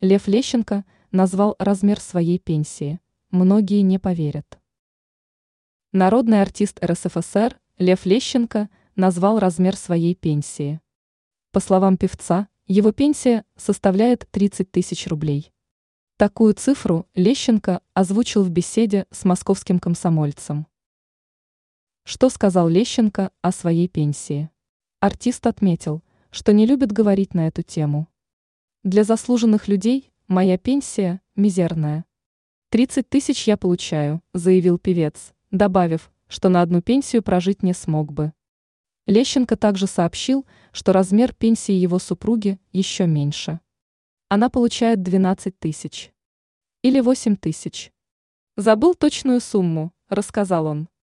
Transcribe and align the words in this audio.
Лев 0.00 0.28
Лещенко 0.28 0.84
назвал 1.10 1.56
размер 1.58 1.98
своей 1.98 2.38
пенсии. 2.38 3.00
Многие 3.30 3.80
не 3.80 3.98
поверят. 3.98 4.60
Народный 5.90 6.40
артист 6.40 6.78
РСФСР 6.84 7.58
Лев 7.78 8.06
Лещенко 8.06 8.70
назвал 8.94 9.40
размер 9.40 9.74
своей 9.74 10.14
пенсии. 10.14 10.80
По 11.50 11.58
словам 11.58 11.96
певца, 11.96 12.46
его 12.68 12.92
пенсия 12.92 13.44
составляет 13.56 14.28
30 14.30 14.70
тысяч 14.70 15.08
рублей. 15.08 15.52
Такую 16.16 16.54
цифру 16.54 17.08
Лещенко 17.16 17.82
озвучил 17.92 18.44
в 18.44 18.50
беседе 18.50 19.06
с 19.10 19.24
московским 19.24 19.80
комсомольцем. 19.80 20.68
Что 22.04 22.30
сказал 22.30 22.68
Лещенко 22.68 23.32
о 23.42 23.50
своей 23.50 23.88
пенсии? 23.88 24.48
Артист 25.00 25.44
отметил, 25.48 26.04
что 26.30 26.52
не 26.52 26.66
любит 26.66 26.92
говорить 26.92 27.34
на 27.34 27.48
эту 27.48 27.62
тему. 27.62 28.06
Для 28.88 29.04
заслуженных 29.04 29.68
людей 29.68 30.10
моя 30.28 30.56
пенсия 30.56 31.20
мизерная. 31.36 32.06
30 32.70 33.06
тысяч 33.06 33.46
я 33.46 33.58
получаю, 33.58 34.22
заявил 34.32 34.78
певец, 34.78 35.34
добавив, 35.50 36.10
что 36.26 36.48
на 36.48 36.62
одну 36.62 36.80
пенсию 36.80 37.22
прожить 37.22 37.62
не 37.62 37.74
смог 37.74 38.10
бы. 38.14 38.32
Лещенко 39.04 39.58
также 39.58 39.86
сообщил, 39.86 40.46
что 40.72 40.94
размер 40.94 41.34
пенсии 41.34 41.74
его 41.74 41.98
супруги 41.98 42.58
еще 42.72 43.06
меньше. 43.06 43.60
Она 44.30 44.48
получает 44.48 45.02
12 45.02 45.58
тысяч. 45.58 46.14
Или 46.80 47.00
8 47.00 47.36
тысяч. 47.36 47.92
Забыл 48.56 48.94
точную 48.94 49.42
сумму, 49.42 49.92
рассказал 50.08 50.64
он. 50.64 50.88